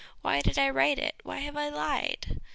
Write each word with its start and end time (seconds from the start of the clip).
Why 0.23 0.41
did 0.41 0.57
I 0.57 0.71
write 0.71 0.97
it? 0.97 1.17
Why 1.21 1.35
have 1.41 1.55
I 1.55 1.69
lied?" 1.69 2.41